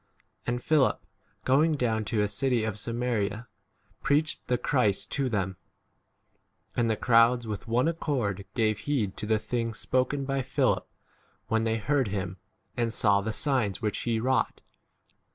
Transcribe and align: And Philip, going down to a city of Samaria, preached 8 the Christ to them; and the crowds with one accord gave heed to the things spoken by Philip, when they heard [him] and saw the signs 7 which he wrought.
And 0.47 0.63
Philip, 0.63 1.05
going 1.45 1.75
down 1.75 2.05
to 2.05 2.23
a 2.23 2.27
city 2.27 2.63
of 2.63 2.79
Samaria, 2.79 3.47
preached 4.01 4.39
8 4.45 4.47
the 4.47 4.57
Christ 4.57 5.11
to 5.11 5.29
them; 5.29 5.57
and 6.75 6.89
the 6.89 6.95
crowds 6.97 7.45
with 7.45 7.67
one 7.67 7.87
accord 7.87 8.45
gave 8.55 8.79
heed 8.79 9.15
to 9.17 9.27
the 9.27 9.37
things 9.37 9.77
spoken 9.77 10.25
by 10.25 10.41
Philip, 10.41 10.87
when 11.49 11.65
they 11.65 11.77
heard 11.77 12.07
[him] 12.07 12.37
and 12.75 12.91
saw 12.91 13.21
the 13.21 13.31
signs 13.31 13.77
7 13.77 13.81
which 13.85 13.99
he 13.99 14.19
wrought. 14.19 14.61